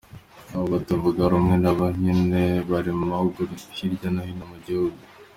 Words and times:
Abo 0.53 0.65
batavuga 0.75 1.21
rumwe 1.31 1.55
nabo 1.63 1.85
nyene 2.01 2.43
bari 2.69 2.91
mu 2.97 3.03
makoraniro 3.11 3.65
hirya 3.77 4.07
no 4.13 4.21
hino 4.27 4.45
mu 4.51 4.57
gihugu. 4.65 4.97